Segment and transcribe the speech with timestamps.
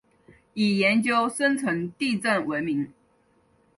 [0.55, 2.91] 以研究深层地震闻名。